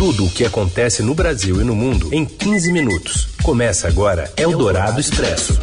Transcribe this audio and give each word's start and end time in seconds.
Tudo 0.00 0.24
o 0.24 0.30
que 0.30 0.46
acontece 0.46 1.02
no 1.02 1.14
Brasil 1.14 1.60
e 1.60 1.64
no 1.64 1.76
mundo 1.76 2.08
em 2.10 2.24
15 2.24 2.72
minutos. 2.72 3.28
Começa 3.42 3.86
agora 3.86 4.32
Eldorado 4.34 4.98
Expresso. 4.98 5.60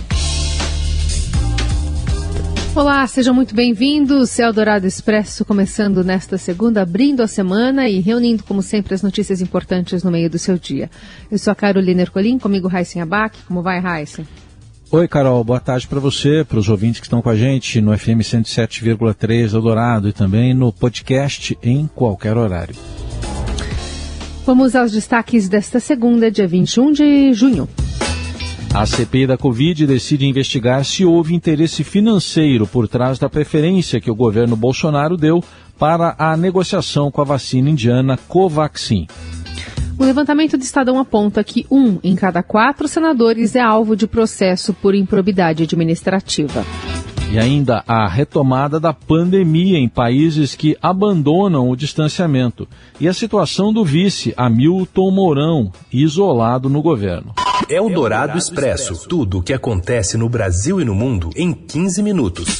Olá, 2.75 3.07
sejam 3.07 3.33
muito 3.33 3.55
bem-vindos. 3.55 4.37
Eldorado 4.37 4.85
Expresso 4.85 5.43
começando 5.43 6.03
nesta 6.03 6.37
segunda, 6.37 6.83
abrindo 6.83 7.23
a 7.23 7.27
semana 7.27 7.89
e 7.89 7.99
reunindo, 7.99 8.43
como 8.43 8.61
sempre, 8.61 8.93
as 8.93 9.01
notícias 9.01 9.41
importantes 9.41 10.03
no 10.03 10.11
meio 10.11 10.29
do 10.29 10.37
seu 10.37 10.55
dia. 10.59 10.87
Eu 11.31 11.39
sou 11.39 11.51
a 11.51 11.55
Carolina 11.55 12.03
Ercolim, 12.03 12.37
comigo 12.37 12.67
Raíssen 12.67 13.01
Abac. 13.01 13.39
Como 13.47 13.63
vai, 13.63 13.79
Raíssen? 13.79 14.27
Oi, 14.91 15.07
Carol, 15.07 15.43
boa 15.43 15.59
tarde 15.59 15.87
para 15.87 15.99
você, 15.99 16.45
para 16.47 16.59
os 16.59 16.69
ouvintes 16.69 16.99
que 16.99 17.07
estão 17.07 17.23
com 17.23 17.29
a 17.31 17.35
gente 17.35 17.81
no 17.81 17.97
FM 17.97 18.21
107,3 18.21 19.55
Eldorado 19.55 20.07
e 20.07 20.13
também 20.13 20.53
no 20.53 20.71
podcast 20.71 21.57
em 21.63 21.87
qualquer 21.87 22.37
horário. 22.37 22.75
Vamos 24.47 24.77
aos 24.77 24.93
destaques 24.93 25.49
desta 25.49 25.77
segunda, 25.77 26.31
dia 26.31 26.47
21 26.47 26.93
de 26.93 27.33
junho. 27.33 27.67
A 28.73 28.85
CPI 28.85 29.27
da 29.27 29.37
Covid 29.37 29.85
decide 29.85 30.25
investigar 30.25 30.85
se 30.85 31.03
houve 31.03 31.35
interesse 31.35 31.83
financeiro 31.83 32.65
por 32.65 32.87
trás 32.87 33.19
da 33.19 33.27
preferência 33.27 33.99
que 33.99 34.09
o 34.09 34.15
governo 34.15 34.55
Bolsonaro 34.55 35.17
deu 35.17 35.43
para 35.77 36.15
a 36.17 36.37
negociação 36.37 37.11
com 37.11 37.19
a 37.19 37.25
vacina 37.25 37.69
indiana 37.69 38.17
Covaxin. 38.29 39.07
O 39.99 40.05
levantamento 40.05 40.57
do 40.57 40.63
Estadão 40.63 40.97
aponta 40.97 41.43
que 41.43 41.65
um 41.69 41.99
em 42.01 42.15
cada 42.15 42.41
quatro 42.41 42.87
senadores 42.87 43.53
é 43.53 43.59
alvo 43.59 43.97
de 43.97 44.07
processo 44.07 44.73
por 44.73 44.95
improbidade 44.95 45.63
administrativa. 45.63 46.63
E 47.29 47.37
ainda 47.37 47.83
a 47.85 48.07
retomada 48.07 48.79
da 48.79 48.93
pandemia 48.93 49.77
em 49.77 49.89
países 49.89 50.55
que 50.55 50.77
abandonam 50.81 51.69
o 51.69 51.75
distanciamento. 51.75 52.65
E 53.01 53.07
a 53.07 53.13
situação 53.13 53.73
do 53.73 53.83
vice, 53.83 54.33
Hamilton 54.37 55.11
Mourão, 55.11 55.71
isolado 55.91 56.69
no 56.69 56.81
governo. 56.81 57.33
É 57.69 57.81
o 57.81 57.89
Dourado 57.89 58.37
Expresso. 58.37 59.07
Tudo 59.09 59.39
o 59.39 59.43
que 59.43 59.51
acontece 59.51 60.17
no 60.17 60.29
Brasil 60.29 60.79
e 60.79 60.85
no 60.85 60.95
mundo 60.95 61.29
em 61.35 61.53
15 61.53 62.01
minutos. 62.01 62.59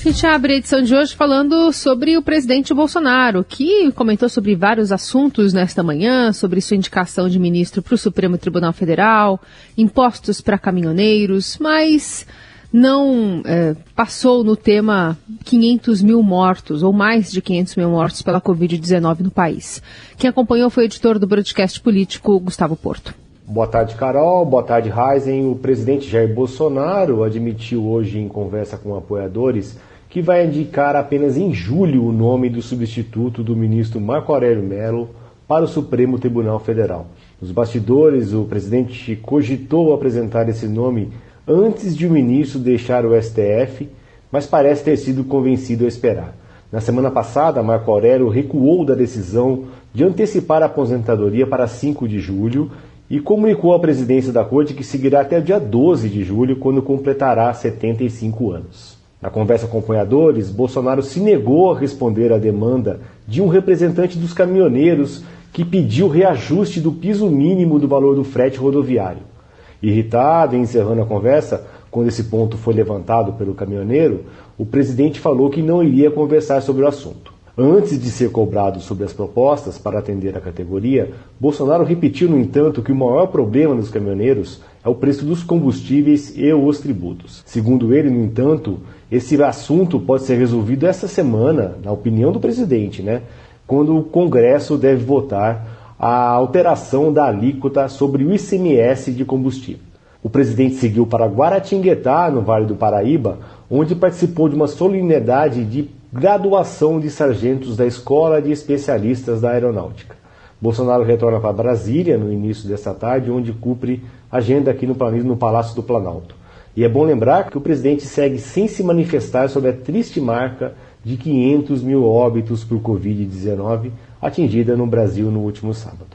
A 0.00 0.08
gente 0.10 0.26
abre 0.26 0.54
a 0.54 0.56
edição 0.56 0.82
de 0.82 0.94
hoje 0.94 1.14
falando 1.14 1.72
sobre 1.72 2.16
o 2.16 2.22
presidente 2.22 2.72
Bolsonaro, 2.72 3.44
que 3.44 3.90
comentou 3.92 4.30
sobre 4.30 4.54
vários 4.54 4.92
assuntos 4.92 5.52
nesta 5.52 5.82
manhã, 5.82 6.32
sobre 6.32 6.60
sua 6.60 6.76
indicação 6.76 7.28
de 7.28 7.38
ministro 7.38 7.82
para 7.82 7.94
o 7.94 7.98
Supremo 7.98 8.38
Tribunal 8.38 8.72
Federal, 8.72 9.40
impostos 9.76 10.40
para 10.40 10.58
caminhoneiros, 10.58 11.58
mas 11.58 12.26
não 12.74 13.40
é, 13.46 13.76
passou 13.94 14.42
no 14.42 14.56
tema 14.56 15.16
500 15.44 16.02
mil 16.02 16.20
mortos, 16.24 16.82
ou 16.82 16.92
mais 16.92 17.30
de 17.30 17.40
500 17.40 17.76
mil 17.76 17.88
mortos 17.88 18.20
pela 18.20 18.40
Covid-19 18.40 19.20
no 19.20 19.30
país. 19.30 19.80
Quem 20.18 20.28
acompanhou 20.28 20.68
foi 20.68 20.82
o 20.82 20.86
editor 20.86 21.16
do 21.16 21.24
broadcast 21.24 21.80
político, 21.80 22.40
Gustavo 22.40 22.74
Porto. 22.74 23.14
Boa 23.46 23.68
tarde, 23.68 23.94
Carol. 23.94 24.44
Boa 24.44 24.64
tarde, 24.64 24.90
Heisen. 24.90 25.48
O 25.48 25.54
presidente 25.54 26.10
Jair 26.10 26.34
Bolsonaro 26.34 27.22
admitiu 27.22 27.86
hoje 27.86 28.18
em 28.18 28.26
conversa 28.26 28.76
com 28.76 28.96
apoiadores 28.96 29.78
que 30.10 30.20
vai 30.20 30.44
indicar 30.44 30.96
apenas 30.96 31.36
em 31.36 31.54
julho 31.54 32.04
o 32.04 32.12
nome 32.12 32.50
do 32.50 32.60
substituto 32.60 33.44
do 33.44 33.54
ministro 33.54 34.00
Marco 34.00 34.32
Aurélio 34.32 34.64
Mello 34.64 35.10
para 35.46 35.64
o 35.64 35.68
Supremo 35.68 36.18
Tribunal 36.18 36.58
Federal. 36.58 37.06
Nos 37.40 37.52
bastidores, 37.52 38.32
o 38.32 38.44
presidente 38.44 39.14
cogitou 39.14 39.94
apresentar 39.94 40.48
esse 40.48 40.66
nome 40.66 41.12
antes 41.46 41.96
de 41.96 42.06
o 42.06 42.10
ministro 42.10 42.58
deixar 42.58 43.04
o 43.04 43.20
STF, 43.20 43.88
mas 44.32 44.46
parece 44.46 44.82
ter 44.84 44.96
sido 44.96 45.24
convencido 45.24 45.84
a 45.84 45.88
esperar. 45.88 46.34
Na 46.72 46.80
semana 46.80 47.10
passada, 47.10 47.62
Marco 47.62 47.90
Aurélio 47.90 48.28
recuou 48.28 48.84
da 48.84 48.94
decisão 48.94 49.64
de 49.92 50.02
antecipar 50.02 50.62
a 50.62 50.66
aposentadoria 50.66 51.46
para 51.46 51.68
5 51.68 52.08
de 52.08 52.18
julho 52.18 52.70
e 53.08 53.20
comunicou 53.20 53.74
à 53.74 53.78
presidência 53.78 54.32
da 54.32 54.44
corte 54.44 54.74
que 54.74 54.82
seguirá 54.82 55.20
até 55.20 55.38
o 55.38 55.42
dia 55.42 55.60
12 55.60 56.08
de 56.08 56.24
julho, 56.24 56.56
quando 56.56 56.82
completará 56.82 57.52
75 57.52 58.50
anos. 58.50 58.98
Na 59.20 59.30
conversa 59.30 59.66
com 59.66 59.78
apoiadores, 59.78 60.50
Bolsonaro 60.50 61.02
se 61.02 61.20
negou 61.20 61.72
a 61.72 61.78
responder 61.78 62.32
à 62.32 62.38
demanda 62.38 63.00
de 63.26 63.40
um 63.40 63.46
representante 63.46 64.18
dos 64.18 64.32
caminhoneiros 64.32 65.22
que 65.52 65.64
pediu 65.64 66.08
reajuste 66.08 66.80
do 66.80 66.90
piso 66.90 67.30
mínimo 67.30 67.78
do 67.78 67.86
valor 67.86 68.16
do 68.16 68.24
frete 68.24 68.58
rodoviário. 68.58 69.33
Irritado 69.82 70.56
e 70.56 70.58
encerrando 70.58 71.02
a 71.02 71.06
conversa, 71.06 71.66
quando 71.90 72.08
esse 72.08 72.24
ponto 72.24 72.56
foi 72.56 72.74
levantado 72.74 73.34
pelo 73.34 73.54
caminhoneiro, 73.54 74.24
o 74.58 74.66
presidente 74.66 75.20
falou 75.20 75.50
que 75.50 75.62
não 75.62 75.82
iria 75.82 76.10
conversar 76.10 76.60
sobre 76.60 76.82
o 76.82 76.88
assunto. 76.88 77.32
Antes 77.56 78.02
de 78.02 78.10
ser 78.10 78.32
cobrado 78.32 78.80
sobre 78.80 79.04
as 79.04 79.12
propostas 79.12 79.78
para 79.78 80.00
atender 80.00 80.36
a 80.36 80.40
categoria, 80.40 81.12
Bolsonaro 81.38 81.84
repetiu, 81.84 82.28
no 82.28 82.36
entanto, 82.36 82.82
que 82.82 82.90
o 82.90 82.96
maior 82.96 83.28
problema 83.28 83.76
dos 83.76 83.90
caminhoneiros 83.90 84.60
é 84.84 84.88
o 84.88 84.94
preço 84.96 85.24
dos 85.24 85.44
combustíveis 85.44 86.36
e 86.36 86.52
os 86.52 86.80
tributos. 86.80 87.44
Segundo 87.46 87.94
ele, 87.94 88.10
no 88.10 88.24
entanto, 88.24 88.80
esse 89.10 89.40
assunto 89.40 90.00
pode 90.00 90.24
ser 90.24 90.36
resolvido 90.36 90.84
essa 90.84 91.06
semana, 91.06 91.76
na 91.84 91.92
opinião 91.92 92.32
do 92.32 92.40
presidente, 92.40 93.02
né? 93.02 93.22
Quando 93.68 93.96
o 93.96 94.02
Congresso 94.02 94.76
deve 94.76 95.04
votar 95.04 95.83
a 96.06 96.32
alteração 96.32 97.10
da 97.10 97.24
alíquota 97.24 97.88
sobre 97.88 98.26
o 98.26 98.34
ICMS 98.34 99.10
de 99.10 99.24
combustível. 99.24 99.80
O 100.22 100.28
presidente 100.28 100.74
seguiu 100.74 101.06
para 101.06 101.24
Guaratinguetá, 101.24 102.30
no 102.30 102.42
Vale 102.42 102.66
do 102.66 102.74
Paraíba, 102.74 103.38
onde 103.70 103.94
participou 103.94 104.46
de 104.46 104.54
uma 104.54 104.66
solenidade 104.66 105.64
de 105.64 105.88
graduação 106.12 107.00
de 107.00 107.08
sargentos 107.08 107.74
da 107.74 107.86
Escola 107.86 108.42
de 108.42 108.52
Especialistas 108.52 109.40
da 109.40 109.52
Aeronáutica. 109.52 110.14
Bolsonaro 110.60 111.04
retorna 111.04 111.40
para 111.40 111.54
Brasília 111.54 112.18
no 112.18 112.30
início 112.30 112.68
desta 112.68 112.92
tarde, 112.92 113.30
onde 113.30 113.54
cumpre 113.54 114.04
agenda 114.30 114.70
aqui 114.70 114.86
no, 114.86 114.94
no 114.94 115.36
Palácio 115.38 115.74
do 115.74 115.82
Planalto. 115.82 116.36
E 116.76 116.84
é 116.84 116.88
bom 116.88 117.04
lembrar 117.04 117.48
que 117.48 117.56
o 117.56 117.62
presidente 117.62 118.02
segue 118.02 118.36
sem 118.36 118.68
se 118.68 118.82
manifestar 118.82 119.48
sobre 119.48 119.70
a 119.70 119.72
triste 119.72 120.20
marca 120.20 120.74
de 121.04 121.16
500 121.16 121.82
mil 121.82 122.04
óbitos 122.04 122.64
por 122.64 122.80
Covid-19 122.80 123.90
atingida 124.20 124.76
no 124.76 124.86
Brasil 124.86 125.30
no 125.30 125.40
último 125.40 125.74
sábado. 125.74 126.06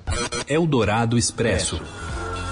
Eldorado 0.47 1.17
Expresso. 1.17 1.79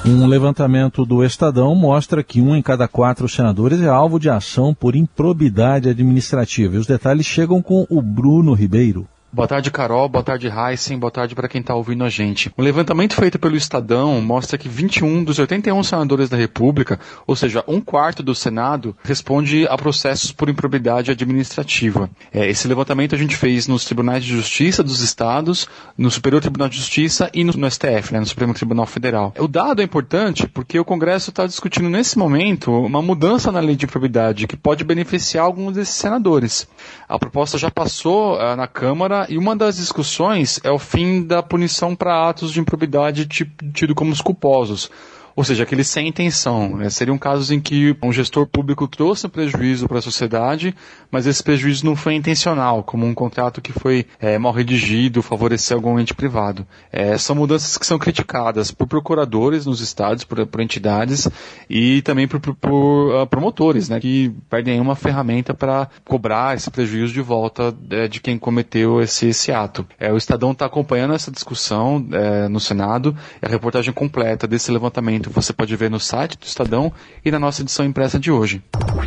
Um 0.06 0.28
levantamento 0.28 1.06
do 1.06 1.24
Estadão 1.24 1.76
mostra 1.76 2.24
que 2.24 2.40
um 2.40 2.56
em 2.56 2.62
cada 2.62 2.88
quatro 2.88 3.28
senadores 3.28 3.82
é 3.82 3.88
alvo 3.88 4.20
de 4.20 4.30
ação 4.30 4.74
por 4.74 4.96
improbidade 4.96 5.90
administrativa. 5.90 6.76
E 6.76 6.78
os 6.78 6.86
detalhes 6.86 7.26
chegam 7.26 7.62
com 7.62 7.86
o 7.90 8.02
Bruno 8.02 8.54
Ribeiro. 8.54 9.08
Boa 9.30 9.46
tarde, 9.46 9.70
Carol. 9.70 10.08
Boa 10.08 10.24
tarde, 10.24 10.48
Heisen. 10.48 10.98
Boa 10.98 11.12
tarde 11.12 11.36
para 11.36 11.50
quem 11.50 11.60
está 11.60 11.76
ouvindo 11.76 12.06
a 12.06 12.10
gente. 12.10 12.50
O 12.56 12.62
levantamento 12.62 13.14
feito 13.14 13.38
pelo 13.38 13.58
Estadão 13.58 14.22
mostra 14.22 14.58
que 14.58 14.70
21 14.70 15.22
dos 15.22 15.38
81 15.38 15.84
senadores 15.84 16.30
da 16.30 16.38
República, 16.38 16.98
ou 17.28 17.36
seja, 17.36 17.62
um 17.68 17.82
quarto 17.82 18.24
do 18.24 18.34
Senado, 18.34 18.96
responde 19.04 19.68
a 19.68 19.78
processos 19.78 20.32
por 20.32 20.48
improbidade 20.48 21.12
administrativa. 21.12 22.10
É, 22.34 22.50
esse 22.50 22.70
levantamento 22.70 23.16
a 23.16 23.18
gente 23.18 23.36
fez 23.36 23.68
nos 23.68 23.84
tribunais 23.84 24.24
de 24.24 24.32
justiça 24.32 24.82
dos 24.82 25.02
estados, 25.02 25.68
no 25.98 26.10
Superior 26.10 26.42
Tribunal 26.42 26.70
de 26.70 26.78
Justiça 26.78 27.30
e 27.34 27.44
no, 27.44 27.52
no 27.52 27.70
STF, 27.70 28.14
né, 28.14 28.22
no 28.22 28.26
Supremo 28.26 28.54
Tribunal 28.54 28.86
Federal. 28.86 29.34
O 29.38 29.48
dado 29.48 29.82
é 29.82 29.84
importante 29.84 30.48
porque 30.48 30.80
o 30.80 30.86
Congresso 30.86 31.32
está 31.32 31.46
discutindo 31.46 31.90
nesse 31.90 32.18
momento 32.18 32.72
uma 32.72 33.02
mudança 33.02 33.52
na 33.52 33.60
lei 33.60 33.76
de 33.76 33.86
improbidade 33.86 34.48
que 34.48 34.56
pode 34.56 34.86
beneficiar 34.86 35.44
alguns 35.44 35.74
desses 35.74 35.96
senadores. 35.96 36.66
A 37.10 37.20
proposta 37.20 37.58
já 37.58 37.70
passou 37.70 38.38
uh, 38.38 38.56
na 38.56 38.68
Câmara 38.68 39.17
e 39.30 39.38
uma 39.38 39.56
das 39.56 39.78
discussões 39.78 40.60
é 40.64 40.70
o 40.70 40.78
fim 40.78 41.24
da 41.24 41.42
punição 41.42 41.96
para 41.96 42.30
atos 42.30 42.52
de 42.52 42.60
improbidade 42.60 43.26
tido 43.26 43.96
como 43.96 44.12
os 44.12 44.22
culposos. 44.22 44.92
Ou 45.38 45.44
seja, 45.44 45.62
aqueles 45.62 45.88
sem 45.88 46.08
intenção. 46.08 46.78
Né? 46.78 46.90
Seriam 46.90 47.16
casos 47.16 47.52
em 47.52 47.60
que 47.60 47.96
um 48.02 48.12
gestor 48.12 48.48
público 48.48 48.88
trouxe 48.88 49.28
prejuízo 49.28 49.88
para 49.88 50.00
a 50.00 50.02
sociedade, 50.02 50.74
mas 51.12 51.28
esse 51.28 51.44
prejuízo 51.44 51.86
não 51.86 51.96
foi 51.96 52.16
intencional, 52.16 52.82
como 52.82 53.06
um 53.06 53.14
contrato 53.14 53.62
que 53.62 53.72
foi 53.72 54.08
é, 54.20 54.40
mal 54.40 54.52
redigido, 54.52 55.22
favorecer 55.22 55.78
algum 55.78 56.00
ente 56.00 56.16
privado. 56.16 56.66
É, 56.92 57.20
são 57.20 57.36
mudanças 57.36 57.78
que 57.78 57.86
são 57.86 58.00
criticadas 58.00 58.72
por 58.72 58.88
procuradores 58.88 59.68
nos 59.68 59.80
estados, 59.80 60.24
por, 60.24 60.44
por 60.48 60.60
entidades, 60.60 61.30
e 61.70 62.02
também 62.02 62.28
por, 62.28 62.40
por, 62.40 62.56
por 62.56 63.22
uh, 63.22 63.28
promotores, 63.28 63.90
né, 63.90 64.00
que 64.00 64.34
perdem 64.50 64.82
uma 64.82 64.96
ferramenta 64.96 65.54
para 65.54 65.88
cobrar 66.04 66.56
esse 66.56 66.72
prejuízo 66.72 67.14
de 67.14 67.22
volta 67.22 67.76
é, 67.92 68.08
de 68.08 68.20
quem 68.20 68.40
cometeu 68.40 69.00
esse, 69.02 69.28
esse 69.28 69.52
ato. 69.52 69.86
É, 70.00 70.12
o 70.12 70.18
Estadão 70.18 70.52
está 70.52 70.66
acompanhando 70.66 71.14
essa 71.14 71.30
discussão 71.30 72.04
é, 72.12 72.48
no 72.48 72.60
Senado, 72.60 73.16
e 73.40 73.46
a 73.46 73.50
reportagem 73.50 73.94
completa 73.94 74.48
desse 74.48 74.72
levantamento 74.72 75.27
você 75.30 75.54
pode 75.54 75.76
ver 75.76 75.90
no 75.90 76.00
site 76.00 76.38
do 76.38 76.46
Estadão 76.46 76.92
e 77.24 77.32
na 77.32 77.40
nossa 77.40 77.62
edição 77.62 77.86
impressa 77.86 78.20
de 78.20 78.32
hoje. 78.32 78.62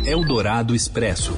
Eldorado 0.05 0.75
Expresso. 0.75 1.37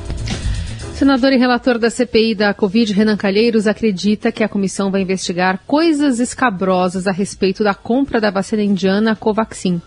senador 0.93 1.33
e 1.33 1.37
relator 1.37 1.77
da 1.77 1.89
CPI 1.89 2.35
da 2.35 2.53
Covid, 2.53 2.93
Renan 2.93 3.17
Calheiros, 3.17 3.67
acredita 3.67 4.31
que 4.31 4.43
a 4.43 4.49
comissão 4.49 4.89
vai 4.91 5.01
investigar 5.01 5.59
coisas 5.67 6.19
escabrosas 6.19 7.07
a 7.07 7.11
respeito 7.11 7.63
da 7.63 7.73
compra 7.73 8.21
da 8.21 8.31
vacina 8.31 8.63
indiana 8.63 9.15
Covaxin. 9.15 9.81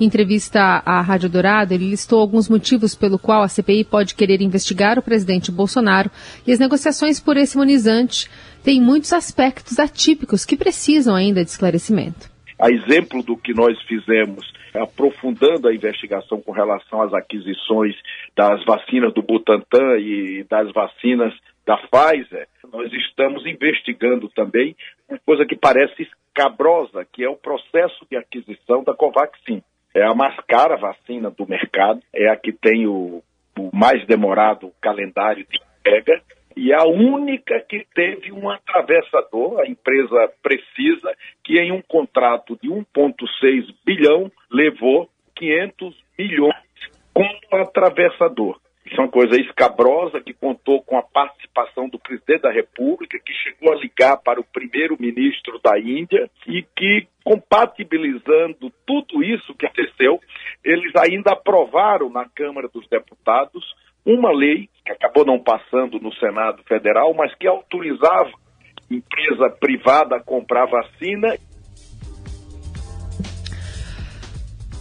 Em 0.00 0.06
entrevista 0.06 0.82
à 0.84 1.00
Rádio 1.00 1.28
Dourado, 1.28 1.74
ele 1.74 1.90
listou 1.90 2.20
alguns 2.20 2.48
motivos 2.48 2.94
pelo 2.94 3.18
qual 3.18 3.42
a 3.42 3.48
CPI 3.48 3.84
pode 3.84 4.14
querer 4.14 4.40
investigar 4.40 4.98
o 4.98 5.02
presidente 5.02 5.52
Bolsonaro 5.52 6.10
e 6.46 6.52
as 6.52 6.58
negociações 6.58 7.20
por 7.20 7.36
esse 7.36 7.56
imunizante 7.56 8.30
têm 8.64 8.80
muitos 8.80 9.12
aspectos 9.12 9.78
atípicos 9.78 10.44
que 10.44 10.56
precisam 10.56 11.14
ainda 11.14 11.44
de 11.44 11.50
esclarecimento. 11.50 12.31
A 12.62 12.70
exemplo 12.70 13.24
do 13.24 13.36
que 13.36 13.52
nós 13.52 13.76
fizemos 13.88 14.52
aprofundando 14.72 15.66
a 15.66 15.74
investigação 15.74 16.40
com 16.40 16.52
relação 16.52 17.02
às 17.02 17.12
aquisições 17.12 17.96
das 18.36 18.64
vacinas 18.64 19.12
do 19.12 19.20
Butantan 19.20 19.98
e 19.98 20.46
das 20.48 20.70
vacinas 20.70 21.34
da 21.66 21.76
Pfizer, 21.76 22.46
nós 22.72 22.92
estamos 22.92 23.44
investigando 23.46 24.28
também 24.28 24.76
uma 25.08 25.18
coisa 25.26 25.44
que 25.44 25.56
parece 25.56 26.02
escabrosa, 26.02 27.04
que 27.12 27.24
é 27.24 27.28
o 27.28 27.34
processo 27.34 28.06
de 28.08 28.16
aquisição 28.16 28.84
da 28.84 28.94
Covaxin. 28.94 29.60
É 29.92 30.04
a 30.04 30.14
mais 30.14 30.36
cara 30.46 30.76
vacina 30.76 31.32
do 31.32 31.44
mercado, 31.48 32.00
é 32.14 32.30
a 32.30 32.36
que 32.36 32.52
tem 32.52 32.86
o, 32.86 33.24
o 33.58 33.70
mais 33.76 34.06
demorado 34.06 34.70
calendário 34.80 35.44
de 35.50 35.58
entrega 35.80 36.22
e 36.56 36.72
a 36.72 36.84
única 36.84 37.60
que 37.60 37.86
teve 37.94 38.32
um 38.32 38.48
atravessador, 38.50 39.60
a 39.60 39.66
empresa 39.66 40.32
Precisa, 40.42 41.14
que 41.44 41.58
em 41.58 41.72
um 41.72 41.82
contrato 41.82 42.58
de 42.62 42.68
1,6 42.68 43.74
bilhão 43.84 44.30
levou 44.50 45.08
500 45.36 45.94
milhões 46.18 46.54
como 47.12 47.62
atravessador. 47.62 48.58
Isso 48.84 49.00
é 49.00 49.04
uma 49.04 49.10
coisa 49.10 49.40
escabrosa 49.40 50.20
que 50.20 50.34
contou 50.34 50.82
com 50.82 50.98
a 50.98 51.02
participação 51.02 51.88
do 51.88 51.98
presidente 51.98 52.42
da 52.42 52.50
República, 52.50 53.18
que 53.18 53.32
chegou 53.32 53.72
a 53.72 53.76
ligar 53.76 54.16
para 54.18 54.40
o 54.40 54.44
primeiro-ministro 54.44 55.60
da 55.62 55.78
Índia 55.78 56.28
e 56.46 56.62
que, 56.76 57.06
compatibilizando 57.24 58.72
tudo 58.84 59.22
isso 59.22 59.54
que 59.54 59.66
aconteceu, 59.66 60.20
eles 60.64 60.92
ainda 60.96 61.32
aprovaram 61.32 62.10
na 62.10 62.28
Câmara 62.28 62.68
dos 62.68 62.86
Deputados 62.88 63.64
uma 64.04 64.32
lei 64.32 64.68
que 64.84 64.92
acabou 64.92 65.24
não 65.24 65.38
passando 65.38 66.00
no 66.00 66.12
Senado 66.14 66.62
Federal, 66.64 67.14
mas 67.14 67.34
que 67.36 67.46
autorizava 67.46 68.30
empresa 68.90 69.48
privada 69.50 70.16
a 70.16 70.22
comprar 70.22 70.66
vacina. 70.66 71.36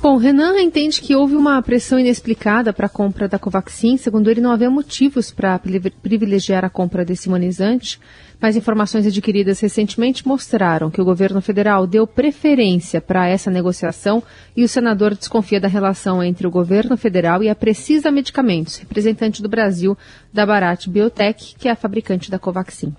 Bom, 0.01 0.17
Renan 0.17 0.59
entende 0.59 0.99
que 0.99 1.15
houve 1.15 1.35
uma 1.35 1.61
pressão 1.61 1.99
inexplicada 1.99 2.73
para 2.73 2.87
a 2.87 2.89
compra 2.89 3.27
da 3.27 3.37
Covaxin. 3.37 3.97
Segundo 3.97 4.31
ele, 4.31 4.41
não 4.41 4.49
havia 4.49 4.67
motivos 4.67 5.29
para 5.29 5.59
privilegiar 5.59 6.65
a 6.65 6.71
compra 6.71 7.05
desse 7.05 7.29
imunizante. 7.29 7.99
Mas 8.41 8.55
informações 8.55 9.05
adquiridas 9.05 9.59
recentemente 9.59 10.27
mostraram 10.27 10.89
que 10.89 10.99
o 10.99 11.05
governo 11.05 11.39
federal 11.39 11.85
deu 11.85 12.07
preferência 12.07 12.99
para 12.99 13.27
essa 13.27 13.51
negociação 13.51 14.23
e 14.57 14.63
o 14.63 14.67
senador 14.67 15.13
desconfia 15.13 15.61
da 15.61 15.67
relação 15.67 16.23
entre 16.23 16.47
o 16.47 16.51
governo 16.51 16.97
federal 16.97 17.43
e 17.43 17.49
a 17.49 17.53
Precisa 17.53 18.09
Medicamentos, 18.09 18.77
representante 18.77 19.39
do 19.39 19.47
Brasil 19.47 19.95
da 20.33 20.47
Barat 20.47 20.87
Biotech, 20.87 21.53
que 21.59 21.67
é 21.67 21.71
a 21.71 21.75
fabricante 21.75 22.31
da 22.31 22.39
Covaxin. 22.39 22.91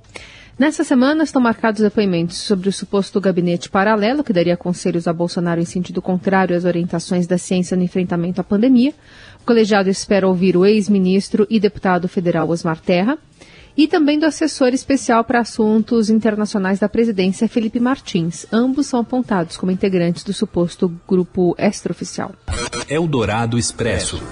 Nessa 0.59 0.85
semana 0.85 1.25
estão 1.25 1.41
marcados 1.41 1.81
depoimentos 1.81 2.37
sobre 2.39 2.69
o 2.69 2.73
suposto 2.73 3.21
gabinete 3.21 3.71
paralelo 3.71 4.23
que 4.23 4.33
daria 4.33 4.57
conselhos 4.57 5.09
a 5.09 5.13
Bolsonaro 5.13 5.61
em 5.61 5.65
sentido 5.65 6.03
contrário 6.03 6.57
às 6.57 6.65
orientações 6.65 7.27
da 7.27 7.39
ciência 7.39 7.77
no 7.77 7.83
enfrentamento 7.83 8.41
à 8.41 8.45
pandemia. 8.45 8.93
O 9.41 9.47
colegiado 9.47 9.89
espera 9.89 10.29
ouvir 10.29 10.57
o 10.57 10.67
ex-ministro 10.67 11.47
e 11.49 11.59
deputado 11.59 12.07
federal 12.07 12.49
Osmar 12.51 12.81
Terra 12.81 13.19
e 13.75 13.89
também 13.89 14.19
do 14.19 14.27
assessor 14.27 14.69
especial 14.69 15.25
para 15.25 15.41
assuntos 15.41 16.11
internacionais 16.11 16.79
da 16.79 16.89
presidência, 16.89 17.49
Felipe 17.49 17.81
Martins. 17.81 18.47
Ambos 18.53 18.87
são 18.87 19.01
apontados 19.01 19.57
como 19.57 19.73
integrantes 19.73 20.23
do 20.23 20.35
suposto 20.35 20.95
grupo 21.09 21.55
extraoficial. 21.59 22.33
Eldorado 22.89 23.59
Expresso. 23.59 24.23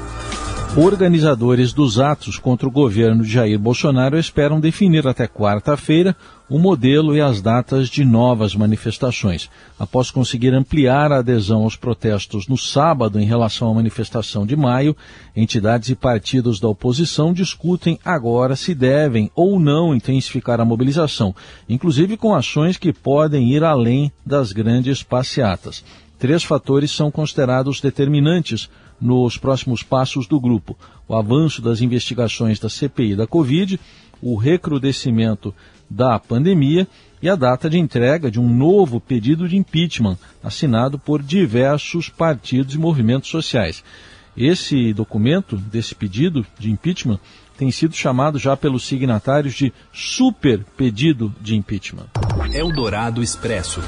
Organizadores 0.76 1.72
dos 1.72 1.98
atos 1.98 2.38
contra 2.38 2.68
o 2.68 2.70
governo 2.70 3.24
de 3.24 3.32
Jair 3.32 3.58
Bolsonaro 3.58 4.16
esperam 4.16 4.60
definir 4.60 5.04
até 5.04 5.26
quarta-feira 5.26 6.16
o 6.48 6.60
modelo 6.60 7.16
e 7.16 7.20
as 7.20 7.42
datas 7.42 7.88
de 7.88 8.04
novas 8.04 8.54
manifestações. 8.54 9.50
Após 9.76 10.12
conseguir 10.12 10.54
ampliar 10.54 11.10
a 11.10 11.18
adesão 11.18 11.64
aos 11.64 11.74
protestos 11.74 12.46
no 12.46 12.56
sábado 12.56 13.18
em 13.18 13.24
relação 13.24 13.68
à 13.68 13.74
manifestação 13.74 14.46
de 14.46 14.54
maio, 14.54 14.96
entidades 15.34 15.88
e 15.88 15.96
partidos 15.96 16.60
da 16.60 16.68
oposição 16.68 17.32
discutem 17.32 17.98
agora 18.04 18.54
se 18.54 18.72
devem 18.72 19.28
ou 19.34 19.58
não 19.58 19.92
intensificar 19.92 20.60
a 20.60 20.64
mobilização, 20.64 21.34
inclusive 21.68 22.16
com 22.16 22.32
ações 22.32 22.76
que 22.76 22.92
podem 22.92 23.52
ir 23.52 23.64
além 23.64 24.12
das 24.24 24.52
grandes 24.52 25.02
passeatas. 25.02 25.84
Três 26.20 26.44
fatores 26.44 26.90
são 26.90 27.10
considerados 27.10 27.80
determinantes 27.80 28.68
nos 29.00 29.38
próximos 29.38 29.82
passos 29.82 30.26
do 30.26 30.38
grupo: 30.38 30.78
o 31.08 31.16
avanço 31.16 31.62
das 31.62 31.80
investigações 31.80 32.60
da 32.60 32.68
CPI 32.68 33.16
da 33.16 33.26
Covid, 33.26 33.80
o 34.20 34.36
recrudescimento 34.36 35.54
da 35.88 36.18
pandemia 36.18 36.86
e 37.22 37.28
a 37.28 37.34
data 37.34 37.70
de 37.70 37.78
entrega 37.78 38.30
de 38.30 38.38
um 38.38 38.54
novo 38.54 39.00
pedido 39.00 39.48
de 39.48 39.56
impeachment 39.56 40.18
assinado 40.44 40.98
por 40.98 41.22
diversos 41.22 42.10
partidos 42.10 42.74
e 42.74 42.78
movimentos 42.78 43.30
sociais. 43.30 43.82
Esse 44.36 44.92
documento, 44.92 45.56
desse 45.56 45.94
pedido 45.94 46.46
de 46.58 46.70
impeachment, 46.70 47.18
tem 47.56 47.70
sido 47.70 47.94
chamado 47.94 48.38
já 48.38 48.54
pelos 48.58 48.86
signatários 48.86 49.54
de 49.54 49.72
super 49.90 50.64
pedido 50.76 51.34
de 51.40 51.56
impeachment. 51.56 52.08
Eldorado 52.52 53.22
Expresso. 53.22 53.80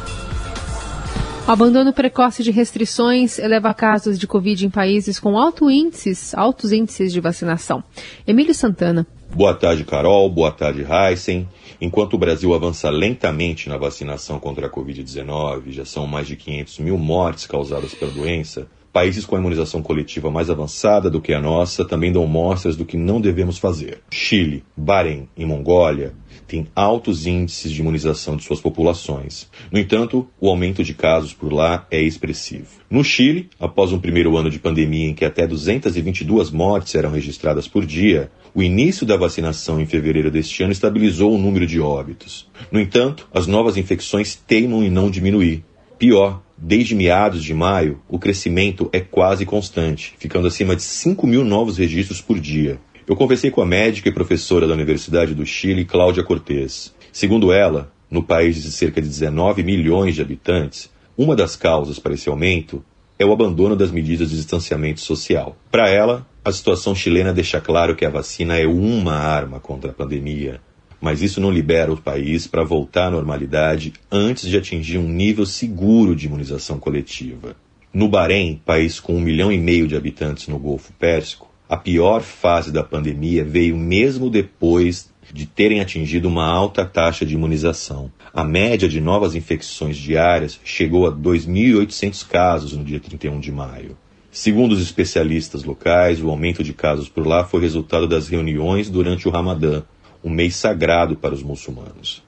Abandono 1.53 1.93
precoce 1.93 2.43
de 2.43 2.51
restrições 2.51 3.39
eleva 3.39 3.75
casos 3.75 4.19
de 4.19 4.27
Covid 4.27 4.65
em 4.65 4.71
países 4.71 5.21
com 5.21 5.37
alto 5.37 5.71
índices, 5.71 6.35
altos 6.35 6.73
índices 6.73 7.13
de 7.13 7.21
vacinação. 7.21 7.85
Emílio 8.27 8.55
Santana. 8.55 9.07
Boa 9.35 9.53
tarde, 9.53 9.85
Carol. 9.85 10.31
Boa 10.31 10.51
tarde, 10.51 10.83
Heisen. 10.83 11.47
Enquanto 11.79 12.15
o 12.15 12.19
Brasil 12.19 12.55
avança 12.55 12.89
lentamente 12.89 13.69
na 13.69 13.77
vacinação 13.77 14.39
contra 14.39 14.67
a 14.67 14.71
Covid-19, 14.71 15.73
já 15.73 15.85
são 15.85 16.07
mais 16.07 16.27
de 16.27 16.37
500 16.37 16.79
mil 16.79 16.97
mortes 16.97 17.45
causadas 17.45 17.93
pela 17.93 18.11
doença, 18.11 18.67
Países 18.93 19.25
com 19.25 19.35
a 19.35 19.39
imunização 19.39 19.81
coletiva 19.81 20.31
mais 20.31 20.51
avançada 20.51 21.09
do 21.09 21.19
que 21.19 21.33
a 21.33 21.41
nossa 21.41 21.83
também 21.83 22.13
dão 22.13 22.27
mostras 22.27 22.77
do 22.77 22.85
que 22.85 22.99
não 22.99 23.23
devemos 23.23 23.57
fazer. 23.57 24.03
Chile, 24.11 24.63
Bahrein 24.77 25.31
e 25.35 25.47
Mongólia 25.47 26.13
têm 26.47 26.67
altos 26.75 27.27
índices 27.27 27.73
de 27.73 27.81
imunização 27.81 28.37
de 28.37 28.45
suas 28.45 28.61
populações. 28.61 29.49
No 29.71 29.79
entanto, 29.79 30.29
o 30.41 30.49
aumento 30.49 30.85
de 30.85 30.95
casos 30.95 31.33
por 31.33 31.53
lá 31.53 31.87
é 31.91 32.01
expressivo. 32.01 32.67
No 32.91 33.03
Chile, 33.03 33.49
após 33.59 33.93
um 33.93 33.99
primeiro 33.99 34.37
ano 34.37 34.51
de 34.51 34.59
pandemia 34.59 35.09
em 35.09 35.15
que 35.15 35.25
até 35.25 35.47
222 35.47 36.51
mortes 36.51 36.95
eram 36.95 37.11
registradas 37.11 37.67
por 37.67 37.87
dia, 37.87 38.31
o 38.55 38.63
início 38.63 39.07
da 39.07 39.17
vacinação 39.17 39.81
em 39.81 39.87
fevereiro 39.87 40.31
deste 40.31 40.63
ano 40.63 40.73
estabilizou 40.73 41.35
o 41.35 41.39
número 41.39 41.67
de 41.67 41.81
óbitos. 41.81 42.49
No 42.71 42.81
entanto, 42.81 43.29
as 43.33 43.47
novas 43.47 43.77
infecções 43.77 44.35
teimam 44.35 44.83
em 44.83 44.91
não 44.91 45.11
diminuir. 45.11 45.65
Pior, 45.99 46.43
Desde 46.65 46.95
meados 46.95 47.43
de 47.43 47.53
maio, 47.53 48.01
o 48.09 48.21
crescimento 48.21 48.89
é 48.93 49.01
quase 49.01 49.45
constante, 49.45 50.15
ficando 50.17 50.47
acima 50.47 50.77
de 50.77 50.83
5 50.83 51.27
mil 51.27 51.45
novos 51.45 51.77
registros 51.77 52.21
por 52.21 52.39
dia. 52.39 52.79
Eu 53.05 53.17
conversei 53.17 53.51
com 53.51 53.61
a 53.61 53.67
médica 53.67 54.09
e 54.09 54.13
professora 54.13 54.65
da 54.65 54.75
Universidade 54.75 55.35
do 55.35 55.45
Chile, 55.45 55.85
Cláudia 55.85 56.23
Cortes. 56.23 56.95
Segundo 57.13 57.53
ela, 57.53 57.93
no 58.09 58.23
país 58.23 58.63
de 58.63 58.71
cerca 58.71 59.03
de 59.03 59.09
19 59.09 59.65
milhões 59.65 60.15
de 60.15 60.23
habitantes, 60.23 60.89
uma 61.19 61.35
das 61.35 61.57
causas 61.57 61.99
para 61.99 62.15
esse 62.15 62.29
aumento 62.29 62.85
é 63.19 63.27
o 63.27 63.33
abandono 63.33 63.75
das 63.75 63.91
medidas 63.91 64.31
de 64.31 64.37
distanciamento 64.37 65.01
social. 65.01 65.57
Para 65.69 65.89
ela, 65.91 66.25
a 66.45 66.53
situação 66.53 66.95
chilena 66.95 67.33
deixa 67.33 67.61
claro 67.61 67.97
que 67.97 68.05
a 68.05 68.11
vacina 68.11 68.57
é 68.57 68.67
uma 68.69 69.15
arma 69.15 69.59
contra 69.59 69.91
a 69.91 69.95
pandemia, 69.95 70.61
mas 71.01 71.23
isso 71.23 71.41
não 71.41 71.51
libera 71.51 71.93
o 71.93 72.01
país 72.01 72.47
para 72.47 72.63
voltar 72.63 73.09
à 73.09 73.11
normalidade 73.11 73.95
antes 74.13 74.49
de 74.49 74.57
atingir 74.57 74.99
um 74.99 75.09
nível 75.09 75.45
seguro 75.45 76.15
de 76.15 76.27
imunização 76.27 76.79
coletiva. 76.79 77.57
No 77.93 78.09
Bahrein, 78.09 78.63
país 78.65 79.01
com 79.01 79.17
um 79.17 79.21
milhão 79.21 79.51
e 79.51 79.59
meio 79.59 79.89
de 79.89 79.97
habitantes 79.97 80.47
no 80.47 80.59
Golfo 80.59 80.93
Pérsico, 80.93 81.52
a 81.73 81.77
pior 81.79 82.21
fase 82.21 82.71
da 82.71 82.85
pandemia 82.85 83.43
veio 83.43 83.79
mesmo 83.79 84.29
depois 84.29 85.11
de 85.33 85.47
terem 85.47 85.81
atingido 85.81 86.29
uma 86.29 86.45
alta 86.45 86.85
taxa 86.85 87.25
de 87.25 87.33
imunização. 87.33 88.13
A 88.31 88.45
média 88.45 88.87
de 88.87 89.01
novas 89.01 89.35
infecções 89.35 89.97
diárias 89.97 90.61
chegou 90.63 91.07
a 91.07 91.11
2.800 91.11 92.29
casos 92.29 92.77
no 92.77 92.85
dia 92.85 93.01
31 93.01 93.41
de 93.41 93.51
maio. 93.51 93.97
Segundo 94.31 94.73
os 94.73 94.83
especialistas 94.83 95.65
locais, 95.65 96.23
o 96.23 96.29
aumento 96.29 96.63
de 96.63 96.75
casos 96.75 97.09
por 97.09 97.27
lá 97.27 97.43
foi 97.43 97.63
resultado 97.63 98.07
das 98.07 98.29
reuniões 98.29 98.91
durante 98.91 99.27
o 99.27 99.31
Ramadã, 99.31 99.83
um 100.23 100.29
mês 100.29 100.55
sagrado 100.57 101.17
para 101.17 101.33
os 101.33 101.43
muçulmanos. 101.43 102.23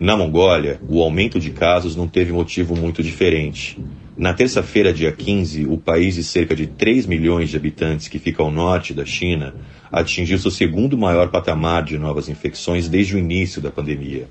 Na 0.00 0.16
Mongólia, 0.16 0.80
o 0.88 1.02
aumento 1.02 1.38
de 1.38 1.50
casos 1.50 1.94
não 1.94 2.08
teve 2.08 2.32
motivo 2.32 2.74
muito 2.74 3.02
diferente. 3.02 3.78
Na 4.18 4.34
terça-feira, 4.34 4.92
dia 4.92 5.12
15, 5.12 5.64
o 5.66 5.78
país 5.78 6.16
de 6.16 6.24
cerca 6.24 6.56
de 6.56 6.66
3 6.66 7.06
milhões 7.06 7.50
de 7.50 7.56
habitantes 7.56 8.08
que 8.08 8.18
fica 8.18 8.42
ao 8.42 8.50
norte 8.50 8.92
da 8.92 9.04
China 9.04 9.54
atingiu 9.92 10.36
seu 10.40 10.50
segundo 10.50 10.98
maior 10.98 11.28
patamar 11.28 11.84
de 11.84 11.96
novas 11.96 12.28
infecções 12.28 12.88
desde 12.88 13.14
o 13.14 13.18
início 13.20 13.62
da 13.62 13.70
pandemia. 13.70 14.28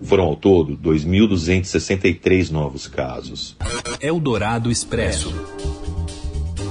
Foram 0.00 0.24
ao 0.24 0.34
todo 0.34 0.78
2.263 0.78 2.50
novos 2.50 2.86
casos. 2.86 3.54
Eldorado 4.00 4.70
Expresso. 4.70 5.30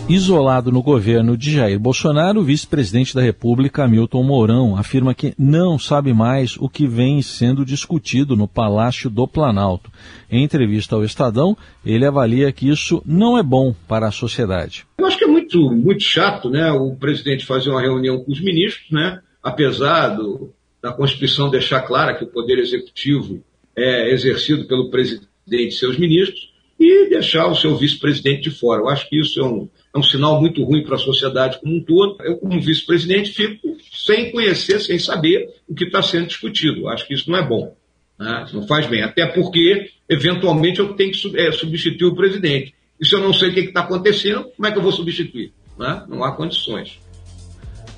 Isolado 0.10 0.72
no 0.72 0.82
governo 0.82 1.36
de 1.36 1.52
Jair 1.52 1.78
Bolsonaro, 1.78 2.40
o 2.40 2.44
vice-presidente 2.44 3.14
da 3.14 3.22
República, 3.22 3.84
Hamilton 3.84 4.24
Mourão, 4.24 4.78
afirma 4.78 5.14
que 5.14 5.34
não 5.38 5.78
sabe 5.78 6.14
mais 6.14 6.56
o 6.56 6.70
que 6.70 6.88
vem 6.88 7.22
sendo 7.22 7.66
discutido 7.66 8.34
no 8.34 8.48
Palácio 8.48 9.10
do 9.10 9.28
Planalto. 9.28 9.92
Em 10.32 10.46
entrevista 10.46 10.96
ao 10.96 11.04
Estadão, 11.04 11.58
ele 11.86 12.06
avalia 12.06 12.54
que 12.54 12.70
isso 12.70 13.04
não 13.06 13.38
é 13.38 13.44
bom 13.44 13.76
para 13.86 14.08
a 14.08 14.12
sociedade. 14.12 14.86
Eu 14.98 15.06
acho 15.06 15.18
que 15.18 15.26
é 15.26 15.28
muito, 15.28 15.60
muito 15.72 16.04
chato 16.04 16.50
né, 16.50 16.72
o 16.72 16.96
presidente 16.96 17.46
fazer 17.46 17.70
uma 17.70 17.82
reunião 17.82 18.24
com 18.24 18.32
os 18.32 18.40
ministros, 18.40 18.90
né, 18.90 19.20
apesar 19.44 20.16
do, 20.16 20.54
da 20.82 20.94
Constituição 20.94 21.50
deixar 21.50 21.82
clara 21.82 22.16
que 22.16 22.24
o 22.24 22.28
Poder 22.28 22.60
Executivo 22.60 23.44
é 23.76 24.10
exercido 24.14 24.66
pelo 24.68 24.90
presidente 24.90 25.28
e 25.50 25.72
seus 25.72 25.98
ministros, 25.98 26.50
e 26.80 27.10
deixar 27.10 27.48
o 27.48 27.56
seu 27.56 27.76
vice-presidente 27.76 28.50
de 28.50 28.52
fora. 28.52 28.82
Eu 28.82 28.90
acho 28.90 29.10
que 29.10 29.20
isso 29.20 29.40
é 29.40 29.44
um, 29.44 29.68
é 29.96 30.00
um 30.00 30.04
sinal 30.04 30.40
muito 30.40 30.64
ruim 30.64 30.84
para 30.84 30.96
a 30.96 31.00
sociedade 31.00 31.60
como 31.60 31.76
um 31.76 31.84
todo. 31.84 32.18
Eu, 32.22 32.38
como 32.38 32.62
vice-presidente, 32.62 33.32
fico 33.32 33.76
sem 33.92 34.32
conhecer, 34.32 34.80
sem 34.80 35.00
saber 35.00 35.50
o 35.68 35.74
que 35.74 35.86
está 35.86 36.02
sendo 36.02 36.28
discutido. 36.28 36.82
Eu 36.82 36.90
acho 36.90 37.08
que 37.08 37.14
isso 37.14 37.30
não 37.32 37.38
é 37.38 37.48
bom. 37.48 37.76
Né? 38.20 38.46
Não 38.54 38.68
faz 38.68 38.86
bem. 38.86 39.02
Até 39.02 39.26
porque, 39.26 39.90
eventualmente, 40.08 40.80
eu 40.80 40.94
tenho 40.94 41.12
que 41.12 41.40
é, 41.40 41.52
substituir 41.52 42.08
o 42.08 42.16
presidente. 42.16 42.76
E 43.00 43.06
se 43.06 43.16
eu 43.16 43.22
não 43.22 43.34
sei 43.34 43.50
o 43.50 43.54
que 43.54 43.60
está 43.62 43.82
acontecendo, 43.82 44.46
como 44.56 44.68
é 44.68 44.72
que 44.72 44.78
eu 44.78 44.84
vou 44.84 44.92
substituir? 44.92 45.52
Né? 45.78 46.04
Não 46.08 46.24
há 46.24 46.32
condições. 46.32 47.00